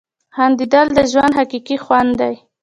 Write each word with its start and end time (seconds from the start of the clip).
•خندېدل 0.35 0.87
د 0.97 0.99
ژوند 1.11 1.33
حقیقي 1.39 1.77
خوند 1.83 2.11
دی. 2.19 2.35